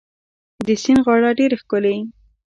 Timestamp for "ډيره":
1.39-1.55